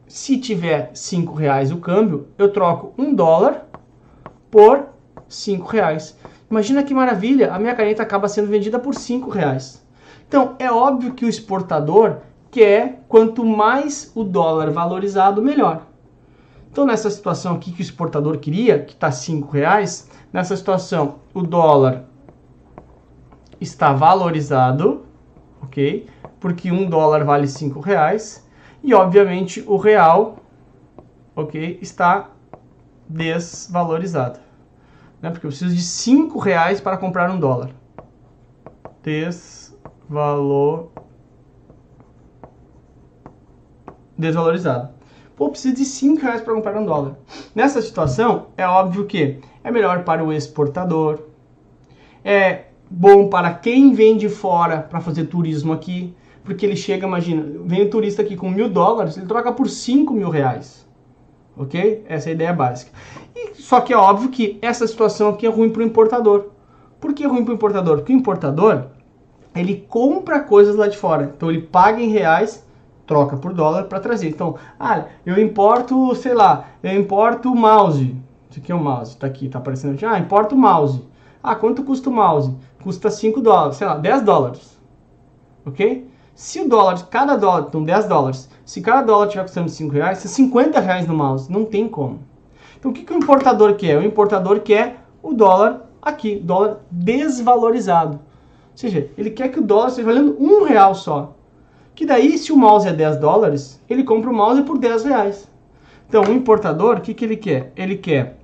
se 0.07 0.37
tiver 0.37 0.91
cinco 0.93 1.33
reais 1.33 1.71
o 1.71 1.77
câmbio, 1.77 2.27
eu 2.37 2.51
troco 2.51 2.93
um 2.97 3.13
dólar 3.13 3.67
por 4.49 4.85
cinco 5.27 5.67
reais. 5.67 6.17
Imagina 6.49 6.83
que 6.83 6.93
maravilha, 6.93 7.53
a 7.53 7.59
minha 7.59 7.75
caneta 7.75 8.03
acaba 8.03 8.27
sendo 8.27 8.47
vendida 8.47 8.77
por 8.77 8.93
cinco 8.93 9.29
reais. 9.29 9.83
Então, 10.27 10.55
é 10.59 10.71
óbvio 10.71 11.13
que 11.13 11.25
o 11.25 11.29
exportador 11.29 12.17
quer 12.53 13.03
quanto 13.09 13.43
mais 13.43 14.11
o 14.13 14.23
dólar 14.23 14.69
valorizado, 14.69 15.41
melhor. 15.41 15.87
Então, 16.71 16.85
nessa 16.85 17.09
situação 17.09 17.55
aqui 17.55 17.71
que 17.71 17.81
o 17.81 17.83
exportador 17.83 18.37
queria, 18.37 18.79
que 18.79 18.93
está 18.93 19.09
R$ 19.09 19.43
reais, 19.51 20.09
nessa 20.31 20.55
situação 20.55 21.15
o 21.33 21.41
dólar 21.41 22.05
está 23.59 23.91
valorizado, 23.93 25.03
ok? 25.61 26.07
Porque 26.39 26.71
um 26.71 26.87
dólar 26.87 27.23
vale 27.23 27.47
R$ 27.47 27.81
reais 27.83 28.47
e, 28.83 28.93
obviamente, 28.93 29.63
o 29.67 29.77
real, 29.77 30.37
ok, 31.35 31.79
está 31.81 32.29
desvalorizado. 33.07 34.39
Né? 35.21 35.29
Porque 35.31 35.45
eu 35.45 35.49
preciso 35.49 35.75
de 35.75 36.11
R$ 36.11 36.39
reais 36.43 36.81
para 36.81 36.97
comprar 36.97 37.31
um 37.31 37.39
dólar. 37.39 37.71
Desvalorizado 39.01 39.63
valor 40.09 40.91
desvalorizado. 44.17 44.89
Pô, 45.35 45.49
preciso 45.49 45.75
de 45.75 45.85
5 45.85 46.21
reais 46.21 46.41
para 46.41 46.53
comprar 46.53 46.79
um 46.79 46.85
dólar. 46.85 47.15
Nessa 47.55 47.81
situação, 47.81 48.47
é 48.55 48.67
óbvio 48.67 49.05
que 49.05 49.39
é 49.63 49.71
melhor 49.71 50.03
para 50.03 50.23
o 50.23 50.31
exportador, 50.31 51.19
é 52.23 52.65
bom 52.89 53.27
para 53.27 53.53
quem 53.53 53.93
vem 53.93 54.15
de 54.15 54.29
fora 54.29 54.77
para 54.77 55.01
fazer 55.01 55.25
turismo 55.25 55.73
aqui, 55.73 56.15
porque 56.43 56.65
ele 56.65 56.75
chega, 56.75 57.07
imagina, 57.07 57.43
vem 57.65 57.85
um 57.85 57.89
turista 57.89 58.21
aqui 58.21 58.35
com 58.35 58.49
mil 58.49 58.69
dólares, 58.69 59.17
ele 59.17 59.25
troca 59.25 59.51
por 59.51 59.69
5 59.69 60.13
mil 60.13 60.29
reais. 60.29 60.85
Ok? 61.55 62.03
Essa 62.07 62.29
é 62.29 62.31
a 62.31 62.35
ideia 62.35 62.53
básica. 62.53 62.91
E, 63.35 63.61
só 63.61 63.81
que 63.81 63.93
é 63.93 63.97
óbvio 63.97 64.29
que 64.29 64.57
essa 64.61 64.87
situação 64.87 65.29
aqui 65.29 65.45
é 65.45 65.49
ruim 65.49 65.69
para 65.69 65.81
o 65.81 65.85
importador. 65.85 66.49
Por 66.99 67.13
que 67.13 67.23
é 67.23 67.27
ruim 67.27 67.43
para 67.43 67.51
o 67.51 67.55
importador? 67.55 67.97
Porque 67.97 68.13
o 68.13 68.15
importador, 68.15 68.85
ele 69.55 69.85
compra 69.87 70.39
coisas 70.39 70.75
lá 70.75 70.87
de 70.87 70.97
fora. 70.97 71.31
Então 71.35 71.49
ele 71.49 71.61
paga 71.61 72.01
em 72.01 72.09
reais, 72.09 72.65
troca 73.13 73.37
por 73.37 73.53
dólar 73.53 73.83
para 73.83 73.99
trazer. 73.99 74.29
Então, 74.29 74.55
ah, 74.79 75.05
eu 75.23 75.39
importo, 75.39 76.15
sei 76.15 76.33
lá, 76.33 76.65
eu 76.81 76.99
importo 76.99 77.51
o 77.51 77.55
mouse. 77.55 78.15
Isso 78.49 78.59
aqui 78.59 78.71
é 78.71 78.75
o 78.75 78.83
mouse, 78.83 79.15
tá 79.15 79.27
aqui, 79.27 79.47
tá 79.47 79.59
aparecendo 79.59 79.93
aqui. 79.93 80.03
Ah, 80.03 80.17
importo 80.17 80.55
o 80.55 80.57
mouse. 80.57 81.03
Ah, 81.43 81.53
quanto 81.53 81.83
custa 81.83 82.09
o 82.09 82.13
mouse? 82.13 82.51
Custa 82.83 83.11
5 83.11 83.39
dólares, 83.39 83.77
sei 83.77 83.85
lá, 83.85 83.97
10 83.97 84.23
dólares. 84.23 84.81
Ok? 85.63 86.09
Se 86.33 86.59
o 86.59 86.67
dólar, 86.67 87.05
cada 87.07 87.35
dólar, 87.35 87.65
então 87.69 87.83
10 87.83 88.07
dólares, 88.07 88.49
se 88.65 88.81
cada 88.81 89.03
dólar 89.03 89.25
estiver 89.25 89.43
custando 89.43 89.69
5 89.69 89.93
reais, 89.93 90.25
é 90.25 90.27
50 90.27 90.79
reais 90.79 91.07
no 91.07 91.13
mouse. 91.13 91.51
Não 91.51 91.65
tem 91.65 91.87
como. 91.87 92.19
Então 92.79 92.89
o 92.89 92.93
que, 92.93 93.03
que 93.03 93.13
o 93.13 93.17
importador 93.17 93.75
quer? 93.75 93.99
O 93.99 94.03
importador 94.03 94.59
quer 94.61 95.05
o 95.21 95.33
dólar 95.33 95.87
aqui, 96.01 96.37
dólar 96.37 96.79
desvalorizado. 96.89 98.15
Ou 98.15 98.77
seja, 98.77 99.07
ele 99.15 99.29
quer 99.29 99.49
que 99.49 99.59
o 99.59 99.63
dólar 99.63 99.89
esteja 99.89 100.07
valendo 100.07 100.35
um 100.39 100.63
real 100.63 100.95
só. 100.95 101.35
Que 101.95 102.05
daí, 102.05 102.37
se 102.37 102.51
o 102.51 102.57
mouse 102.57 102.87
é 102.87 102.93
10 102.93 103.17
dólares, 103.17 103.81
ele 103.89 104.03
compra 104.03 104.29
o 104.29 104.33
mouse 104.33 104.63
por 104.63 104.77
10 104.77 105.03
reais. 105.03 105.47
Então, 106.07 106.23
o 106.23 106.33
importador, 106.33 106.97
o 106.97 107.01
que, 107.01 107.13
que 107.13 107.25
ele 107.25 107.37
quer? 107.37 107.71
Ele 107.75 107.97
quer 107.97 108.37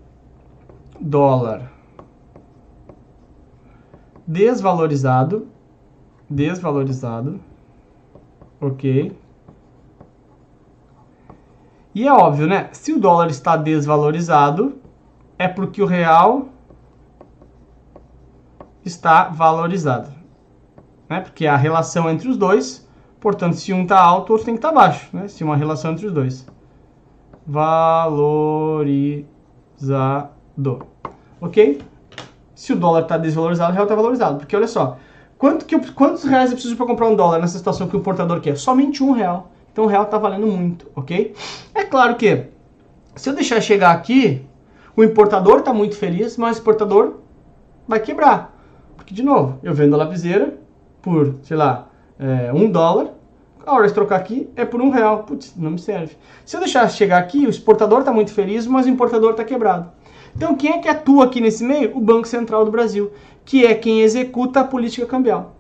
dólar 1.00 1.72
desvalorizado, 4.26 5.48
desvalorizado, 6.30 7.40
ok? 8.62 9.18
E 11.96 12.08
é 12.08 12.14
óbvio, 12.14 12.46
né? 12.46 12.70
Se 12.72 12.94
o 12.94 13.00
dólar 13.00 13.30
está 13.32 13.58
desvalorizado, 13.58 14.78
é 15.38 15.48
porque 15.48 15.82
o 15.82 15.88
real 15.88 16.50
está 18.86 19.30
valorizado 19.30 20.20
né? 21.10 21.20
Porque 21.20 21.48
a 21.48 21.58
relação 21.58 22.10
entre 22.10 22.30
os 22.30 22.38
dois, 22.38 22.88
portanto, 23.20 23.56
se 23.56 23.74
um 23.74 23.84
está 23.84 24.00
alto, 24.00 24.30
o 24.30 24.34
outro 24.34 24.46
tem 24.46 24.56
que 24.56 24.60
estar 24.60 24.70
tá 24.70 24.76
baixo, 24.76 25.10
né? 25.14 25.28
Se 25.28 25.44
uma 25.44 25.56
relação 25.56 25.92
entre 25.92 26.08
os 26.08 26.14
dois. 26.14 26.48
Valorizado. 27.46 29.30
Ok? 31.42 31.82
Se 32.54 32.74
o 32.74 32.76
dólar 32.76 33.04
está 33.04 33.18
desvalorizado, 33.18 33.72
o 33.72 33.74
real 33.74 33.86
está 33.86 33.96
valorizado. 33.96 34.38
Porque 34.38 34.56
olha 34.56 34.68
só, 34.68 34.98
quanto 35.38 35.66
que 35.66 35.76
eu, 35.76 35.82
quantos 35.96 36.24
reais 36.24 36.52
eu 36.52 36.56
preciso 36.56 36.76
para 36.76 36.86
comprar 36.86 37.08
um 37.08 37.16
dólar 37.16 37.40
nessa 37.40 37.58
situação 37.58 37.88
que 37.88 37.96
o 37.96 38.00
importador 38.00 38.42
quer? 38.42 38.58
Somente 38.58 39.04
um 39.04 39.12
real. 39.12 39.52
Então 39.72 39.86
o 39.86 39.88
real 39.88 40.04
está 40.04 40.18
valendo 40.18 40.48
muito, 40.48 40.88
ok? 40.96 41.34
É 41.74 41.84
claro 41.86 42.16
que 42.16 42.48
se 43.16 43.30
eu 43.30 43.34
deixar 43.34 43.62
chegar 43.62 43.92
aqui, 43.92 44.46
o 44.96 45.04
importador 45.04 45.60
está 45.60 45.74
muito 45.74 45.96
feliz, 45.96 46.38
mas 46.38 46.56
o 46.56 46.60
exportador 46.60 47.16
vai 47.88 48.00
quebrar. 48.00 48.56
Porque, 48.96 49.14
de 49.14 49.24
novo, 49.24 49.60
eu 49.64 49.74
vendo 49.74 49.94
a 49.96 49.98
lapiseira, 49.98 50.58
por, 51.02 51.36
sei 51.44 51.58
lá, 51.58 51.89
é, 52.20 52.52
um 52.54 52.70
dólar, 52.70 53.14
a 53.66 53.74
hora 53.74 53.88
de 53.88 53.94
trocar 53.94 54.18
aqui 54.18 54.50
é 54.56 54.66
por 54.66 54.82
um 54.82 54.90
real. 54.90 55.24
Putz, 55.24 55.54
não 55.56 55.72
me 55.72 55.80
serve. 55.80 56.16
Se 56.46 56.56
eu 56.56 56.60
deixar 56.60 56.90
chegar 56.90 57.18
aqui, 57.18 57.46
o 57.46 57.50
exportador 57.50 58.00
está 58.00 58.12
muito 58.12 58.34
feliz, 58.34 58.68
mas 58.68 58.86
o 58.86 58.90
importador 58.90 59.32
está 59.32 59.44
quebrado. 59.44 59.92
Então, 60.36 60.56
quem 60.56 60.74
é 60.74 60.78
que 60.80 60.88
atua 60.88 61.26
aqui 61.26 61.42
nesse 61.42 61.64
meio? 61.64 61.96
O 61.96 62.00
Banco 62.00 62.28
Central 62.28 62.66
do 62.66 62.72
Brasil, 62.72 63.12
que 63.46 63.66
é 63.66 63.74
quem 63.74 64.02
executa 64.02 64.62
a 64.62 64.64
política 64.64 65.06
cambial. 65.06 65.56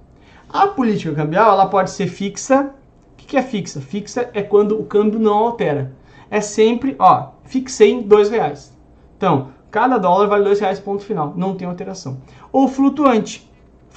A 0.48 0.68
política 0.68 1.14
cambial 1.14 1.54
ela 1.54 1.68
pode 1.68 1.92
ser 1.92 2.08
fixa. 2.08 2.74
O 3.14 3.16
que 3.16 3.38
é 3.38 3.42
fixa? 3.42 3.80
Fixa 3.80 4.30
é 4.34 4.42
quando 4.42 4.80
o 4.80 4.86
câmbio 4.86 5.20
não 5.20 5.34
altera. 5.34 5.94
É 6.32 6.42
sempre, 6.42 6.96
ó, 7.00 7.30
fixei 7.44 7.92
em 7.92 8.02
dois 8.02 8.30
reais. 8.30 8.76
Então, 9.18 9.50
cada 9.70 9.98
dólar 9.98 10.28
vale 10.28 10.44
dois 10.44 10.60
reais, 10.60 10.80
ponto 10.80 11.04
final. 11.04 11.34
Não 11.36 11.56
tem 11.56 11.68
alteração. 11.68 12.20
Ou 12.52 12.68
flutuante. 12.68 13.49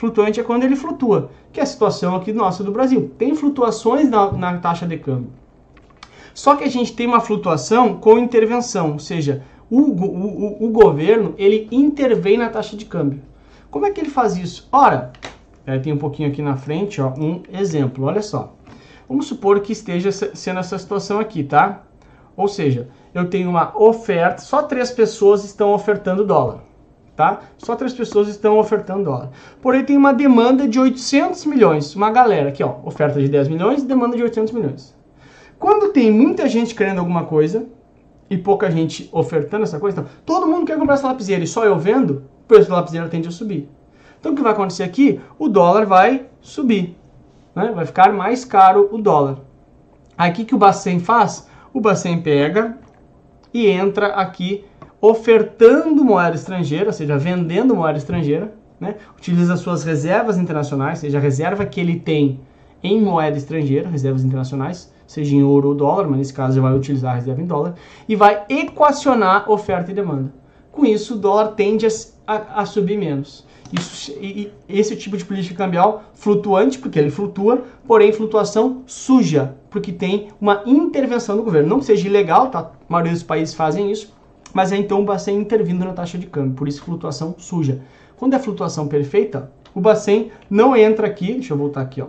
Flutuante 0.02 0.40
é 0.40 0.42
quando 0.42 0.64
ele 0.64 0.74
flutua, 0.74 1.30
que 1.52 1.60
é 1.60 1.62
a 1.62 1.66
situação 1.66 2.16
aqui 2.16 2.32
nossa 2.32 2.64
do 2.64 2.72
Brasil. 2.72 3.12
Tem 3.16 3.36
flutuações 3.36 4.10
na, 4.10 4.32
na 4.32 4.58
taxa 4.58 4.84
de 4.84 4.98
câmbio. 4.98 5.30
Só 6.34 6.56
que 6.56 6.64
a 6.64 6.68
gente 6.68 6.92
tem 6.92 7.06
uma 7.06 7.20
flutuação 7.20 7.98
com 7.98 8.18
intervenção, 8.18 8.94
ou 8.94 8.98
seja, 8.98 9.44
o, 9.70 9.78
o, 9.78 10.66
o, 10.66 10.70
governo 10.70 11.36
ele 11.38 11.68
intervém 11.70 12.36
na 12.36 12.48
taxa 12.48 12.76
de 12.76 12.84
câmbio. 12.84 13.22
Como 13.70 13.86
é 13.86 13.92
que 13.92 14.00
ele 14.00 14.10
faz 14.10 14.36
isso? 14.36 14.68
Ora, 14.72 15.12
tem 15.84 15.92
um 15.92 15.98
pouquinho 15.98 16.30
aqui 16.30 16.42
na 16.42 16.56
frente, 16.56 17.00
ó, 17.00 17.10
um 17.16 17.40
exemplo. 17.52 18.04
Olha 18.04 18.22
só. 18.22 18.56
Vamos 19.08 19.26
supor 19.26 19.60
que 19.60 19.70
esteja 19.70 20.10
sendo 20.10 20.58
essa 20.58 20.76
situação 20.80 21.20
aqui, 21.20 21.44
tá? 21.44 21.84
Ou 22.36 22.48
seja, 22.48 22.88
eu 23.14 23.30
tenho 23.30 23.48
uma 23.48 23.72
oferta, 23.80 24.42
só 24.42 24.64
três 24.64 24.90
pessoas 24.90 25.44
estão 25.44 25.72
ofertando 25.72 26.26
dólar, 26.26 26.58
tá? 27.16 27.40
Só 27.58 27.76
três 27.76 27.92
pessoas 27.92 28.28
estão 28.28 28.58
ofertando 28.58 29.04
dólar. 29.04 29.30
Porém, 29.60 29.84
tem 29.84 29.96
uma 29.96 30.12
demanda 30.12 30.66
de 30.66 30.78
800 30.78 31.44
milhões, 31.46 31.94
uma 31.94 32.10
galera 32.10 32.48
aqui, 32.48 32.62
ó, 32.62 32.76
oferta 32.84 33.20
de 33.20 33.28
10 33.28 33.48
milhões 33.48 33.82
demanda 33.82 34.16
de 34.16 34.22
800 34.22 34.52
milhões. 34.52 34.94
Quando 35.58 35.92
tem 35.92 36.10
muita 36.10 36.48
gente 36.48 36.74
querendo 36.74 36.98
alguma 36.98 37.24
coisa 37.24 37.66
e 38.28 38.36
pouca 38.36 38.70
gente 38.70 39.08
ofertando 39.12 39.64
essa 39.64 39.78
coisa, 39.78 40.00
então, 40.00 40.10
todo 40.24 40.46
mundo 40.46 40.66
quer 40.66 40.78
comprar 40.78 40.94
essa 40.94 41.06
lapiseira 41.06 41.44
e 41.44 41.46
só 41.46 41.64
eu 41.64 41.78
vendo, 41.78 42.24
o 42.44 42.48
preço 42.48 42.68
da 42.68 42.76
lapiseira 42.76 43.08
tende 43.08 43.28
a 43.28 43.30
subir. 43.30 43.68
Então, 44.18 44.32
o 44.32 44.34
que 44.34 44.42
vai 44.42 44.52
acontecer 44.52 44.82
aqui? 44.82 45.20
O 45.38 45.48
dólar 45.48 45.84
vai 45.84 46.26
subir, 46.40 46.96
né? 47.54 47.72
vai 47.74 47.86
ficar 47.86 48.12
mais 48.12 48.44
caro 48.44 48.88
o 48.90 48.98
dólar. 48.98 49.38
Aí, 50.16 50.30
o 50.30 50.34
que, 50.34 50.44
que 50.44 50.54
o 50.54 50.58
Bacen 50.58 50.98
faz? 51.00 51.48
O 51.72 51.80
Bacen 51.80 52.20
pega 52.22 52.78
e 53.52 53.66
entra 53.66 54.14
aqui 54.14 54.64
ofertando 55.02 56.04
moeda 56.04 56.36
estrangeira, 56.36 56.86
ou 56.86 56.92
seja, 56.92 57.18
vendendo 57.18 57.74
moeda 57.74 57.98
estrangeira, 57.98 58.54
né? 58.78 58.94
utiliza 59.18 59.56
suas 59.56 59.82
reservas 59.82 60.38
internacionais, 60.38 61.00
seja, 61.00 61.18
a 61.18 61.20
reserva 61.20 61.66
que 61.66 61.80
ele 61.80 61.98
tem 61.98 62.38
em 62.80 63.02
moeda 63.02 63.36
estrangeira, 63.36 63.88
reservas 63.88 64.24
internacionais, 64.24 64.92
seja 65.04 65.34
em 65.34 65.42
ouro 65.42 65.68
ou 65.70 65.74
dólar, 65.74 66.06
mas 66.06 66.18
nesse 66.18 66.32
caso 66.32 66.54
ele 66.54 66.62
vai 66.62 66.76
utilizar 66.76 67.12
a 67.12 67.14
reserva 67.16 67.42
em 67.42 67.46
dólar, 67.46 67.74
e 68.08 68.14
vai 68.14 68.44
equacionar 68.48 69.50
oferta 69.50 69.90
e 69.90 69.94
demanda. 69.94 70.32
Com 70.70 70.86
isso, 70.86 71.14
o 71.14 71.18
dólar 71.18 71.48
tende 71.48 71.84
a, 71.84 71.90
a, 72.26 72.62
a 72.62 72.64
subir 72.64 72.96
menos. 72.96 73.44
Isso, 73.72 74.12
e, 74.20 74.52
e 74.68 74.78
esse 74.78 74.94
tipo 74.94 75.16
de 75.16 75.24
política 75.24 75.56
cambial 75.56 76.04
flutuante, 76.14 76.78
porque 76.78 76.98
ele 76.98 77.10
flutua, 77.10 77.64
porém 77.86 78.12
flutuação 78.12 78.82
suja, 78.86 79.56
porque 79.68 79.90
tem 79.90 80.28
uma 80.40 80.62
intervenção 80.64 81.36
do 81.36 81.42
governo. 81.42 81.68
Não 81.68 81.78
que 81.80 81.86
seja 81.86 82.06
ilegal, 82.06 82.48
tá? 82.48 82.60
A 82.60 82.92
maioria 82.92 83.12
dos 83.12 83.22
países 83.22 83.54
fazem 83.54 83.90
isso, 83.90 84.12
mas 84.52 84.72
é 84.72 84.76
então 84.76 85.00
o 85.00 85.04
Bacen 85.04 85.36
intervindo 85.36 85.84
na 85.84 85.92
taxa 85.92 86.18
de 86.18 86.26
câmbio, 86.26 86.54
por 86.54 86.68
isso 86.68 86.82
flutuação 86.82 87.34
suja. 87.38 87.80
Quando 88.16 88.34
é 88.34 88.38
flutuação 88.38 88.86
perfeita, 88.86 89.50
o 89.74 89.80
Bacen 89.80 90.30
não 90.48 90.76
entra 90.76 91.06
aqui, 91.06 91.32
deixa 91.34 91.54
eu 91.54 91.58
voltar 91.58 91.80
aqui, 91.80 92.00
ó. 92.02 92.06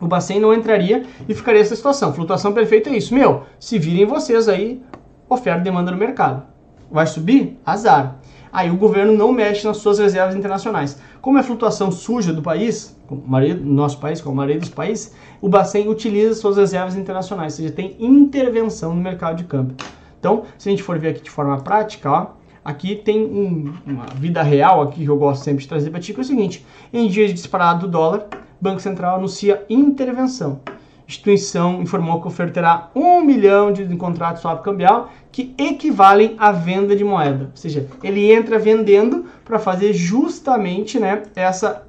O 0.00 0.06
Bacen 0.06 0.40
não 0.40 0.52
entraria 0.52 1.04
e 1.28 1.34
ficaria 1.34 1.60
essa 1.60 1.76
situação. 1.76 2.12
Flutuação 2.12 2.52
perfeita 2.52 2.90
é 2.90 2.96
isso. 2.96 3.14
Meu, 3.14 3.44
se 3.60 3.78
virem 3.78 4.04
vocês 4.04 4.48
aí, 4.48 4.82
oferta 5.28 5.60
e 5.60 5.64
demanda 5.64 5.92
no 5.92 5.96
mercado. 5.96 6.42
Vai 6.90 7.06
subir? 7.06 7.56
Azar 7.64 8.18
aí 8.52 8.70
o 8.70 8.76
governo 8.76 9.14
não 9.14 9.32
mexe 9.32 9.66
nas 9.66 9.78
suas 9.78 9.98
reservas 9.98 10.36
internacionais. 10.36 10.98
Como 11.22 11.38
é 11.38 11.42
flutuação 11.42 11.90
suja 11.90 12.32
do 12.32 12.42
país, 12.42 12.94
do 13.08 13.64
nosso 13.64 13.98
país, 13.98 14.20
como 14.20 14.34
a 14.34 14.36
maioria 14.36 14.60
dos 14.60 14.68
países, 14.68 15.14
o 15.40 15.48
Bacen 15.48 15.88
utiliza 15.88 16.34
suas 16.34 16.58
reservas 16.58 16.94
internacionais, 16.94 17.54
ou 17.54 17.56
seja, 17.58 17.72
tem 17.72 17.96
intervenção 17.98 18.94
no 18.94 19.00
mercado 19.00 19.38
de 19.38 19.44
câmbio. 19.44 19.76
Então, 20.22 20.44
se 20.56 20.68
a 20.68 20.70
gente 20.70 20.84
for 20.84 20.96
ver 21.00 21.08
aqui 21.08 21.20
de 21.20 21.30
forma 21.30 21.60
prática, 21.62 22.08
ó, 22.08 22.26
aqui 22.64 22.94
tem 22.94 23.24
um, 23.24 23.74
uma 23.84 24.06
vida 24.14 24.40
real 24.40 24.80
aqui 24.80 25.02
que 25.02 25.10
eu 25.10 25.16
gosto 25.16 25.42
sempre 25.42 25.62
de 25.62 25.68
trazer 25.68 25.90
para 25.90 25.98
ti, 25.98 26.14
que 26.14 26.20
é 26.20 26.22
o 26.22 26.24
seguinte, 26.24 26.64
em 26.92 27.08
dias 27.08 27.30
de 27.30 27.34
disparado 27.34 27.88
do 27.88 27.90
dólar, 27.90 28.28
Banco 28.60 28.80
Central 28.80 29.16
anuncia 29.16 29.66
intervenção. 29.68 30.60
Instituição 31.08 31.82
informou 31.82 32.20
que 32.20 32.28
ofertará 32.28 32.88
um 32.94 33.20
milhão 33.20 33.72
de 33.72 33.84
contratos 33.96 34.42
swap 34.42 34.62
cambial 34.62 35.10
que 35.32 35.52
equivalem 35.58 36.36
à 36.38 36.52
venda 36.52 36.94
de 36.94 37.02
moeda. 37.02 37.46
Ou 37.46 37.56
seja, 37.56 37.88
ele 38.00 38.32
entra 38.32 38.60
vendendo 38.60 39.26
para 39.44 39.58
fazer 39.58 39.92
justamente 39.92 41.00
né, 41.00 41.24
essa, 41.34 41.84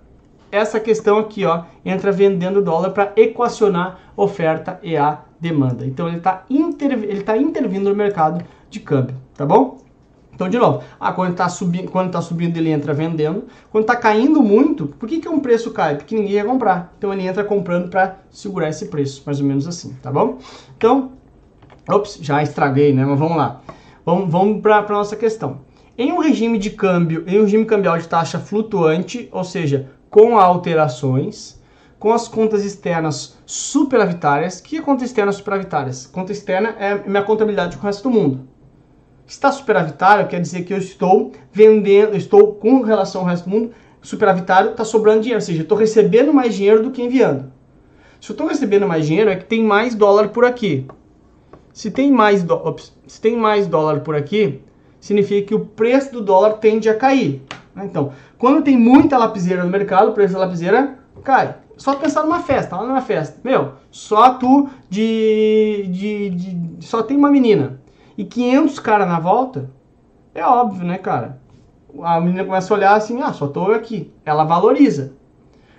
essa 0.52 0.80
questão 0.80 1.20
aqui, 1.20 1.46
ó, 1.46 1.66
entra 1.86 2.12
vendendo 2.12 2.64
dólar 2.64 2.90
para 2.90 3.14
equacionar 3.16 4.00
oferta 4.18 4.80
e 4.82 4.98
a 4.98 5.20
demanda. 5.44 5.86
Então 5.86 6.08
ele 6.08 6.18
está 6.18 6.44
inter, 6.50 7.24
tá 7.24 7.38
intervindo 7.38 7.90
no 7.90 7.96
mercado 7.96 8.44
de 8.70 8.80
câmbio, 8.80 9.16
tá 9.36 9.46
bom? 9.46 9.84
Então, 10.34 10.50
de 10.50 10.58
novo, 10.58 10.82
ah, 11.00 11.14
quando 11.14 11.34
está 11.34 11.48
subindo, 11.48 11.92
quando 11.92 12.12
tá 12.12 12.20
subindo, 12.20 12.58
ele 12.58 12.72
entra 12.72 12.92
vendendo. 12.92 13.44
Quando 13.72 13.84
está 13.84 13.96
caindo 13.96 14.42
muito, 14.42 14.88
por 14.88 15.08
que, 15.08 15.20
que 15.20 15.30
um 15.30 15.40
preço 15.40 15.70
cai? 15.70 15.96
Porque 15.96 16.16
ninguém 16.16 16.34
ia 16.34 16.44
comprar. 16.44 16.92
Então, 16.98 17.14
ele 17.14 17.28
entra 17.28 17.44
comprando 17.44 17.88
para 17.88 18.18
segurar 18.32 18.70
esse 18.70 18.88
preço, 18.88 19.22
mais 19.28 19.40
ou 19.40 19.46
menos 19.46 19.68
assim, 19.68 19.96
tá 20.02 20.12
bom? 20.12 20.40
Então, 20.76 21.12
ops, 21.88 22.18
já 22.20 22.42
estraguei, 22.42 22.92
né? 22.92 23.06
Mas 23.06 23.20
vamos 23.20 23.38
lá. 23.38 23.62
Vamos, 24.04 24.32
vamos 24.32 24.60
para 24.60 24.80
a 24.80 24.90
nossa 24.90 25.16
questão. 25.16 25.60
Em 25.96 26.12
um 26.12 26.18
regime 26.18 26.58
de 26.58 26.72
câmbio, 26.72 27.24
em 27.28 27.40
um 27.40 27.44
regime 27.44 27.66
cambial 27.66 28.00
de 28.00 28.08
taxa 28.08 28.40
flutuante, 28.40 29.30
ou 29.32 29.44
seja, 29.44 29.88
com 30.10 30.40
alterações, 30.40 31.62
com 32.04 32.12
as 32.12 32.28
contas 32.28 32.66
externas 32.66 33.38
superavitárias. 33.46 34.60
O 34.60 34.64
que 34.64 34.76
é 34.76 34.82
conta 34.82 35.06
externa 35.06 35.32
superavitárias? 35.32 36.06
Conta 36.06 36.34
externa 36.34 36.76
é 36.78 37.02
minha 37.08 37.24
contabilidade 37.24 37.78
com 37.78 37.84
o 37.84 37.86
resto 37.86 38.04
do 38.04 38.12
mundo. 38.12 38.42
Está 39.26 39.50
superavitário 39.54 40.28
quer 40.28 40.42
dizer 40.42 40.66
que 40.66 40.74
eu 40.74 40.78
estou 40.78 41.32
vendendo, 41.50 42.18
estou 42.18 42.56
com 42.56 42.82
relação 42.82 43.22
ao 43.22 43.28
resto 43.28 43.46
do 43.46 43.52
mundo, 43.52 43.72
superavitário 44.02 44.72
está 44.72 44.84
sobrando 44.84 45.22
dinheiro, 45.22 45.40
ou 45.40 45.46
seja, 45.46 45.62
estou 45.62 45.78
recebendo 45.78 46.34
mais 46.34 46.54
dinheiro 46.54 46.84
do 46.84 46.92
que 46.92 47.02
enviando. 47.02 47.50
Se 48.20 48.32
eu 48.32 48.34
estou 48.34 48.48
recebendo 48.48 48.86
mais 48.86 49.08
dinheiro, 49.08 49.30
é 49.30 49.38
que 49.38 49.46
tem 49.46 49.64
mais 49.64 49.96
dólar 49.96 50.28
por 50.28 50.44
aqui. 50.44 50.86
Se 51.72 51.90
tem 51.90 52.12
mais, 52.12 52.44
do... 52.44 52.54
Ops, 52.54 52.92
se 53.08 53.22
tem 53.22 53.38
mais 53.38 53.66
dólar 53.66 54.02
por 54.02 54.14
aqui, 54.14 54.60
significa 55.00 55.48
que 55.48 55.56
o 55.56 55.68
preço 55.68 56.12
do 56.12 56.22
dólar 56.22 56.56
tende 56.56 56.90
a 56.90 56.96
cair. 56.96 57.42
Né? 57.74 57.86
Então, 57.86 58.12
quando 58.38 58.62
tem 58.62 58.78
muita 58.78 59.18
lapiseira 59.18 59.64
no 59.64 59.70
mercado, 59.70 60.10
o 60.10 60.14
preço 60.14 60.34
da 60.34 60.40
lapiseira 60.40 61.00
cai. 61.24 61.63
Só 61.78 61.96
pensar 61.96 62.24
numa 62.24 62.40
festa, 62.40 62.76
lá 62.76 62.84
numa 62.84 63.02
festa. 63.02 63.40
Meu, 63.44 63.74
só 63.90 64.36
tu 64.36 64.70
de, 64.90 65.88
de, 65.90 66.30
de 66.30 66.86
só 66.86 67.02
tem 67.02 67.18
uma 67.18 67.32
menina 67.32 67.82
e 68.18 68.24
500 68.24 68.80
caras 68.80 69.08
na 69.08 69.20
volta, 69.20 69.70
é 70.36 70.46
óbvio, 70.46 70.86
né, 70.86 70.98
cara? 70.98 71.42
A 72.02 72.20
menina 72.20 72.46
começa 72.46 72.74
a 72.74 72.78
olhar 72.78 72.96
assim, 72.96 73.22
ah, 73.22 73.34
só 73.34 73.48
tô 73.48 73.72
aqui. 73.72 74.12
Ela 74.26 74.44
valoriza. 74.44 75.14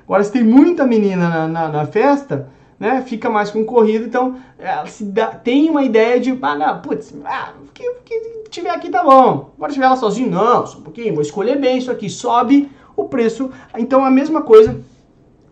Agora, 0.04 0.22
se 0.22 0.32
tem 0.32 0.44
muita 0.44 0.86
menina 0.86 1.28
na, 1.28 1.48
na, 1.48 1.68
na 1.68 1.86
festa, 1.86 2.48
né, 2.78 3.02
fica 3.02 3.30
mais 3.30 3.50
concorrido, 3.50 4.04
então 4.04 4.36
ela 4.58 4.86
se 4.86 5.04
dá, 5.04 5.28
tem 5.28 5.70
uma 5.70 5.82
ideia 5.82 6.20
de, 6.20 6.38
ah, 6.42 6.54
não, 6.54 6.82
putz, 6.82 7.14
ah, 7.24 7.52
que, 7.72 7.90
que 8.04 8.44
tiver 8.50 8.70
aqui 8.70 8.90
tá 8.90 9.02
bom. 9.02 9.52
Agora, 9.56 9.70
se 9.70 9.74
tiver 9.74 9.86
ela 9.86 9.96
sozinho, 9.96 10.30
não, 10.30 10.66
só 10.66 10.78
um 10.78 10.82
pouquinho, 10.82 11.14
vou 11.14 11.22
escolher 11.22 11.58
bem 11.58 11.78
isso 11.78 11.90
aqui, 11.90 12.10
sobe 12.10 12.70
o 12.96 13.04
preço. 13.04 13.50
Então, 13.76 14.04
a 14.04 14.10
mesma 14.10 14.42
coisa 14.42 14.80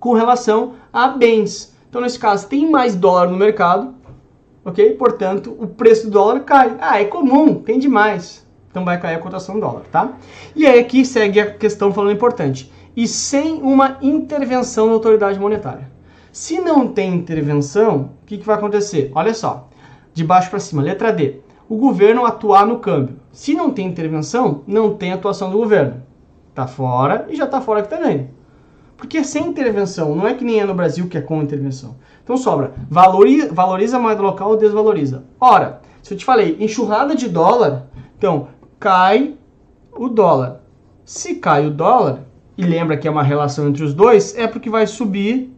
com 0.03 0.15
relação 0.15 0.73
a 0.93 1.07
bens. 1.07 1.73
Então, 1.89 2.01
nesse 2.01 2.19
caso, 2.19 2.49
tem 2.49 2.69
mais 2.69 2.97
dólar 2.97 3.29
no 3.31 3.37
mercado, 3.37 3.95
ok? 4.65 4.95
Portanto, 4.95 5.57
o 5.57 5.69
preço 5.69 6.07
do 6.07 6.11
dólar 6.11 6.41
cai. 6.41 6.77
Ah, 6.81 7.01
é 7.01 7.05
comum, 7.05 7.55
tem 7.55 7.79
demais. 7.79 8.45
Então 8.69 8.85
vai 8.85 9.01
cair 9.01 9.15
a 9.15 9.21
cotação 9.21 9.55
do 9.55 9.61
dólar, 9.61 9.83
tá? 9.93 10.15
E 10.57 10.67
aí 10.67 10.81
aqui 10.81 11.05
segue 11.05 11.39
a 11.39 11.55
questão 11.55 11.93
falando 11.93 12.11
importante. 12.11 12.73
E 12.97 13.07
sem 13.07 13.63
uma 13.63 13.99
intervenção 14.03 14.89
da 14.89 14.95
autoridade 14.95 15.39
monetária. 15.39 15.89
Se 16.33 16.59
não 16.61 16.89
tem 16.89 17.15
intervenção, 17.15 18.11
o 18.23 18.27
que, 18.27 18.39
que 18.39 18.47
vai 18.47 18.57
acontecer? 18.57 19.13
Olha 19.15 19.33
só, 19.33 19.69
de 20.13 20.25
baixo 20.25 20.51
para 20.51 20.59
cima, 20.59 20.83
letra 20.83 21.13
D. 21.13 21.37
O 21.69 21.77
governo 21.77 22.27
atuar 22.27 22.67
no 22.67 22.81
câmbio. 22.81 23.21
Se 23.31 23.55
não 23.55 23.71
tem 23.71 23.87
intervenção, 23.87 24.63
não 24.67 24.95
tem 24.95 25.13
atuação 25.13 25.49
do 25.49 25.59
governo. 25.59 26.03
Tá 26.53 26.67
fora 26.67 27.27
e 27.31 27.37
já 27.37 27.47
tá 27.47 27.61
fora 27.61 27.81
aqui 27.81 27.89
também. 27.89 28.42
Porque 29.03 29.25
sem 29.25 29.49
intervenção, 29.49 30.15
não 30.15 30.29
é 30.29 30.33
que 30.33 30.45
nem 30.45 30.61
é 30.61 30.65
no 30.65 30.75
Brasil 30.75 31.09
que 31.09 31.19
é 31.19 31.21
com 31.21 31.43
intervenção. 31.43 31.97
Então 32.23 32.37
sobra, 32.37 32.73
valoriza, 32.89 33.53
valoriza 33.53 33.97
a 33.97 34.01
moeda 34.01 34.23
local 34.23 34.51
ou 34.51 34.57
desvaloriza? 34.57 35.25
Ora, 35.41 35.81
se 36.01 36.15
eu 36.15 36.19
te 36.19 36.25
falei 36.25 36.57
enxurrada 36.61 37.17
de 37.17 37.29
dólar, 37.29 37.89
então 38.17 38.47
cai 38.79 39.35
o 39.93 40.09
dólar. 40.09 40.61
Se 41.05 41.35
cai 41.35 41.67
o 41.67 41.71
dólar, 41.73 42.21
e 42.57 42.63
lembra 42.63 42.97
que 42.97 43.09
é 43.09 43.11
uma 43.11 43.25
relação 43.25 43.67
entre 43.67 43.83
os 43.83 43.93
dois, 43.93 44.39
é 44.39 44.47
porque 44.47 44.71
vai 44.71 44.87
subir 44.87 45.53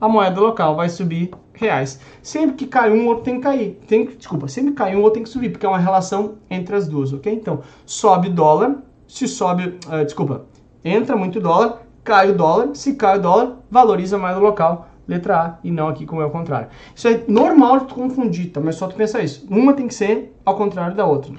a 0.00 0.08
moeda 0.08 0.40
local, 0.40 0.76
vai 0.76 0.88
subir 0.88 1.32
reais. 1.54 1.98
Sempre 2.22 2.54
que 2.54 2.66
cai 2.68 2.92
um, 2.92 3.08
outro 3.08 3.24
tem 3.24 3.38
que 3.38 3.40
cair. 3.40 3.80
Tem, 3.88 4.06
desculpa, 4.06 4.46
sempre 4.46 4.70
que 4.70 4.76
cai 4.76 4.94
um, 4.94 4.98
outro 4.98 5.14
tem 5.14 5.24
que 5.24 5.30
subir, 5.30 5.50
porque 5.50 5.66
é 5.66 5.68
uma 5.68 5.78
relação 5.78 6.36
entre 6.48 6.76
as 6.76 6.86
duas, 6.86 7.12
ok? 7.12 7.32
Então, 7.32 7.58
sobe 7.84 8.28
dólar, 8.28 8.76
se 9.08 9.26
sobe, 9.26 9.80
uh, 9.88 10.04
desculpa, 10.04 10.44
entra 10.84 11.16
muito 11.16 11.40
dólar, 11.40 11.87
cai 12.04 12.30
o 12.30 12.34
dólar, 12.34 12.74
se 12.74 12.94
cai 12.94 13.18
o 13.18 13.22
dólar, 13.22 13.56
valoriza 13.70 14.18
mais 14.18 14.36
o 14.36 14.40
local, 14.40 14.88
letra 15.06 15.40
A, 15.40 15.58
e 15.64 15.70
não 15.70 15.88
aqui 15.88 16.04
como 16.04 16.20
é 16.20 16.26
o 16.26 16.30
contrário. 16.30 16.68
Isso 16.94 17.08
é 17.08 17.24
normal 17.26 17.80
de 17.80 17.86
tu 17.86 17.94
confundir, 17.94 18.50
tá? 18.50 18.60
Mas 18.60 18.76
só 18.76 18.86
tu 18.86 18.94
pensar 18.94 19.22
isso. 19.22 19.46
Uma 19.50 19.72
tem 19.72 19.88
que 19.88 19.94
ser 19.94 20.34
ao 20.44 20.56
contrário 20.56 20.94
da 20.94 21.06
outra. 21.06 21.32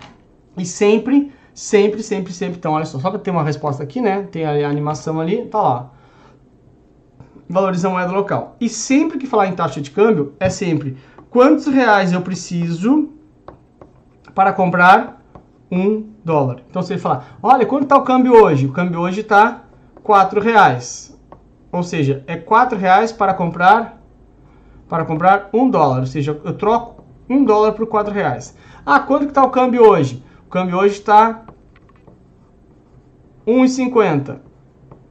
E 0.58 0.66
sempre, 0.66 1.32
sempre, 1.54 2.02
sempre, 2.02 2.34
sempre. 2.34 2.58
Então, 2.58 2.74
olha 2.74 2.86
só, 2.86 3.00
só 3.00 3.12
para 3.12 3.20
ter 3.20 3.32
uma 3.32 3.44
resposta 3.44 3.84
aqui, 3.84 4.02
né? 4.02 4.24
Tem 4.32 4.46
a 4.46 4.68
animação 4.68 5.20
ali, 5.20 5.46
tá 5.46 5.62
lá. 5.62 5.92
Valoriza 7.48 7.88
a 7.88 7.92
moeda 7.92 8.12
local. 8.12 8.56
E 8.60 8.68
sempre 8.68 9.18
que 9.18 9.28
falar 9.28 9.48
em 9.48 9.54
taxa 9.54 9.80
de 9.80 9.92
câmbio, 9.92 10.34
é 10.40 10.50
sempre 10.50 10.98
quantos 11.30 11.68
reais 11.68 12.12
eu 12.12 12.22
preciso 12.22 13.10
para 14.34 14.52
comprar 14.52 15.22
um 15.72 16.08
dólar. 16.26 16.62
Então, 16.70 16.82
você 16.82 16.98
falar, 16.98 17.38
olha, 17.42 17.66
quanto 17.66 17.84
está 17.84 17.98
o 17.98 18.04
câmbio 18.04 18.34
hoje? 18.34 18.66
O 18.66 18.72
câmbio 18.72 19.00
hoje 19.00 19.22
está 19.22 19.64
4 20.10 20.42
reais. 20.42 21.16
Ou 21.72 21.84
seja, 21.84 22.24
é 22.26 22.36
4 22.36 22.76
reais 22.76 23.12
para 23.12 23.32
comprar 23.32 24.02
para 24.88 25.06
comprar 25.06 25.52
um 25.54 25.70
dólar. 25.70 26.00
Ou 26.00 26.08
seja, 26.08 26.32
eu 26.44 26.58
troco 26.58 27.04
um 27.30 27.46
dólar 27.46 27.74
por 27.74 27.86
quatro 27.86 28.12
reais. 28.12 28.58
Ah, 28.84 29.00
quanto 29.00 29.26
que 29.26 29.32
está 29.32 29.44
o 29.44 29.52
câmbio 29.52 29.88
hoje? 29.88 30.24
O 30.48 30.50
câmbio 30.50 30.80
hoje 30.80 30.96
está 30.96 31.46
1,50. 33.46 34.40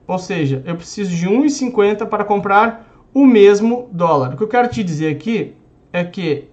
Ou 0.05 0.19
seja, 0.19 0.65
eu 0.67 0.75
preciso 0.75 1.15
de 1.15 1.29
1,50 1.29 2.05
para 2.07 2.25
comprar 2.25 2.85
o 3.15 3.25
mesmo 3.25 3.89
dólar. 3.93 4.35
O 4.35 4.37
que 4.37 4.43
eu 4.43 4.49
quero 4.49 4.67
te 4.67 4.83
dizer 4.83 5.15
aqui 5.15 5.55
é 5.93 6.03
que 6.03 6.49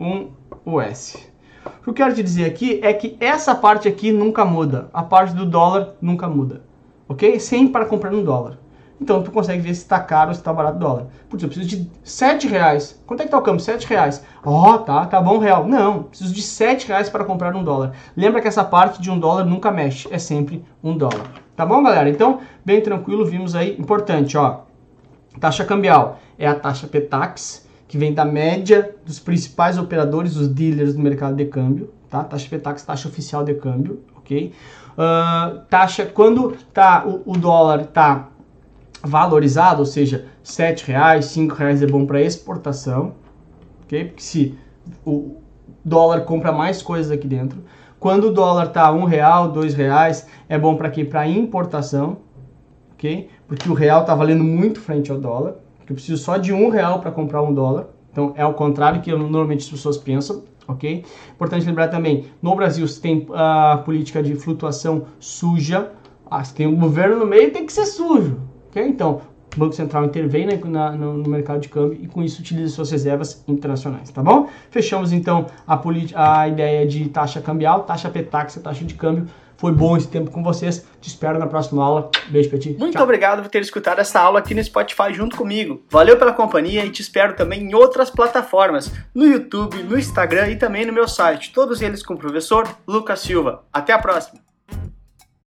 um 0.00 0.30
US. 0.64 1.18
O 1.66 1.82
que 1.82 1.90
eu 1.90 1.94
quero 1.94 2.14
te 2.14 2.22
dizer 2.22 2.46
aqui 2.46 2.80
é 2.82 2.94
que 2.94 3.14
essa 3.20 3.54
parte 3.54 3.86
aqui 3.86 4.10
nunca 4.10 4.42
muda. 4.42 4.88
A 4.90 5.02
parte 5.02 5.34
do 5.34 5.44
dólar 5.44 5.96
nunca 6.00 6.26
muda. 6.26 6.62
Ok? 7.08 7.38
Sempre 7.40 7.72
para 7.72 7.86
comprar 7.86 8.10
no 8.10 8.22
dólar. 8.22 8.58
Então 9.00 9.22
tu 9.22 9.30
consegue 9.30 9.60
ver 9.60 9.74
se 9.74 9.82
está 9.82 9.98
caro 10.00 10.28
ou 10.28 10.34
se 10.34 10.40
está 10.40 10.52
barato 10.52 10.76
o 10.76 10.80
dólar. 10.80 11.06
Putz, 11.28 11.42
eu 11.42 11.48
preciso 11.48 11.68
de 11.68 11.90
7 12.02 12.46
reais. 12.46 13.00
Quanto 13.06 13.20
é 13.20 13.24
que 13.24 13.30
tá 13.30 13.38
o 13.38 13.42
câmbio? 13.42 13.60
7 13.60 13.86
reais. 13.86 14.24
Ó, 14.44 14.74
oh, 14.74 14.78
tá, 14.78 15.04
tá 15.06 15.20
bom 15.20 15.38
real. 15.38 15.66
Não, 15.66 16.04
preciso 16.04 16.32
de 16.32 16.42
7 16.42 16.88
reais 16.88 17.08
para 17.08 17.24
comprar 17.24 17.54
um 17.54 17.64
dólar. 17.64 17.92
Lembra 18.16 18.40
que 18.40 18.48
essa 18.48 18.64
parte 18.64 19.02
de 19.02 19.10
um 19.10 19.18
dólar 19.18 19.44
nunca 19.44 19.70
mexe, 19.70 20.08
é 20.10 20.18
sempre 20.18 20.64
um 20.82 20.96
dólar. 20.96 21.30
Tá 21.56 21.66
bom, 21.66 21.82
galera? 21.82 22.08
Então, 22.08 22.40
bem 22.64 22.80
tranquilo, 22.80 23.24
vimos 23.24 23.54
aí, 23.54 23.76
importante, 23.78 24.36
ó. 24.36 24.60
Taxa 25.38 25.64
cambial 25.64 26.18
é 26.38 26.46
a 26.46 26.54
taxa 26.54 26.86
PETAX, 26.86 27.66
que 27.86 27.98
vem 27.98 28.12
da 28.12 28.24
média 28.24 28.94
dos 29.04 29.18
principais 29.18 29.78
operadores, 29.78 30.36
os 30.36 30.48
dealers 30.48 30.94
do 30.94 31.00
mercado 31.00 31.36
de 31.36 31.44
câmbio, 31.44 31.92
tá? 32.14 32.24
Taxa 32.24 32.48
PETAX, 32.48 32.82
taxa 32.84 33.08
oficial 33.08 33.44
de 33.44 33.54
câmbio, 33.54 34.02
ok? 34.16 34.52
Uh, 34.92 35.58
taxa, 35.68 36.06
quando 36.06 36.56
tá, 36.72 37.04
o, 37.06 37.32
o 37.32 37.36
dólar 37.36 37.86
tá 37.86 38.28
valorizado, 39.02 39.80
ou 39.80 39.86
seja, 39.86 40.26
R$ 40.44 40.74
reais, 40.84 41.34
R$ 41.34 41.48
reais 41.48 41.82
é 41.82 41.86
bom 41.86 42.06
para 42.06 42.22
exportação, 42.22 43.14
ok? 43.84 44.04
Porque 44.04 44.22
se 44.22 44.58
o 45.04 45.36
dólar 45.84 46.20
compra 46.20 46.52
mais 46.52 46.80
coisas 46.80 47.10
aqui 47.10 47.26
dentro. 47.26 47.62
Quando 47.98 48.28
o 48.28 48.32
dólar 48.32 48.68
tá 48.68 48.92
um 48.92 49.04
real, 49.04 49.50
dois 49.50 49.74
reais, 49.74 50.26
é 50.48 50.58
bom 50.58 50.76
para 50.76 50.90
quê? 50.90 51.04
Para 51.04 51.26
importação, 51.26 52.18
ok? 52.92 53.28
Porque 53.48 53.68
o 53.68 53.74
real 53.74 54.04
tá 54.04 54.14
valendo 54.14 54.44
muito 54.44 54.80
frente 54.80 55.10
ao 55.10 55.18
dólar. 55.18 55.56
Que 55.84 55.92
eu 55.92 55.96
preciso 55.96 56.22
só 56.22 56.38
de 56.38 56.52
um 56.52 56.70
real 56.70 57.00
para 57.00 57.10
comprar 57.10 57.42
um 57.42 57.52
dólar. 57.52 57.88
Então 58.10 58.32
é 58.36 58.46
o 58.46 58.54
contrário 58.54 59.02
que 59.02 59.10
normalmente 59.10 59.64
as 59.64 59.70
pessoas 59.70 59.98
pensam, 59.98 60.44
ok? 60.66 61.04
Importante 61.32 61.66
lembrar 61.66 61.88
também, 61.88 62.26
no 62.42 62.54
Brasil 62.54 62.86
você 62.86 63.00
tem 63.00 63.26
a 63.32 63.82
política 63.84 64.22
de 64.22 64.34
flutuação 64.34 65.06
suja. 65.18 65.90
Ah, 66.30 66.42
se 66.42 66.54
tem 66.54 66.66
um 66.66 66.76
governo 66.76 67.16
no 67.16 67.26
meio, 67.26 67.52
tem 67.52 67.66
que 67.66 67.72
ser 67.72 67.86
sujo, 67.86 68.40
ok? 68.70 68.82
Então 68.82 69.20
o 69.54 69.58
Banco 69.58 69.74
Central 69.74 70.04
intervém 70.04 70.46
né, 70.46 70.60
na, 70.64 70.92
no, 70.92 71.18
no, 71.18 71.28
mercado 71.28 71.60
de 71.60 71.68
câmbio 71.68 71.98
e 72.00 72.06
com 72.06 72.22
isso 72.22 72.40
utiliza 72.40 72.74
suas 72.74 72.90
reservas 72.90 73.44
internacionais, 73.46 74.10
tá 74.10 74.22
bom? 74.22 74.48
Fechamos 74.70 75.12
então 75.12 75.46
a, 75.66 75.80
a 76.40 76.48
ideia 76.48 76.86
de 76.86 77.08
taxa 77.08 77.40
cambial, 77.40 77.84
taxa 77.84 78.10
petaxa, 78.10 78.60
taxa 78.60 78.84
de 78.84 78.94
câmbio. 78.94 79.26
Foi 79.56 79.72
bom 79.72 79.96
esse 79.96 80.08
tempo 80.08 80.30
com 80.30 80.42
vocês. 80.42 80.84
Te 81.00 81.08
espero 81.08 81.38
na 81.38 81.46
próxima 81.46 81.84
aula. 81.84 82.10
Beijo 82.28 82.50
pra 82.50 82.58
ti. 82.58 82.76
Muito 82.78 82.94
Tchau. 82.94 83.02
obrigado 83.02 83.42
por 83.42 83.50
ter 83.50 83.62
escutado 83.62 84.00
essa 84.00 84.20
aula 84.20 84.38
aqui 84.38 84.54
no 84.54 84.62
Spotify 84.62 85.12
junto 85.12 85.36
comigo. 85.36 85.82
Valeu 85.90 86.16
pela 86.18 86.32
companhia 86.32 86.84
e 86.84 86.90
te 86.90 87.02
espero 87.02 87.34
também 87.34 87.62
em 87.62 87.74
outras 87.74 88.10
plataformas, 88.10 88.92
no 89.14 89.24
YouTube, 89.24 89.82
no 89.82 89.98
Instagram 89.98 90.48
e 90.50 90.56
também 90.56 90.84
no 90.84 90.92
meu 90.92 91.08
site. 91.08 91.52
Todos 91.52 91.80
eles 91.82 92.02
com 92.02 92.14
o 92.14 92.18
professor 92.18 92.68
Lucas 92.86 93.20
Silva. 93.20 93.64
Até 93.72 93.92
a 93.92 93.98
próxima! 93.98 94.43